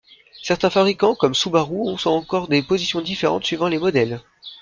Certains 0.41 0.71
fabricants 0.71 1.13
comme 1.13 1.35
Subaru 1.35 1.77
ont 1.89 1.95
encore 2.07 2.47
des 2.47 2.63
positions 2.63 3.01
différentes 3.01 3.45
suivant 3.45 3.67
les 3.67 3.77
modèles. 3.77 4.19